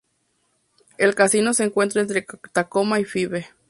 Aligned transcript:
El 0.97 1.13
casino 1.13 1.53
se 1.53 1.63
encuentra 1.63 2.01
entre 2.01 2.25
Tacoma 2.53 2.99
y 2.99 3.05
Fife. 3.05 3.49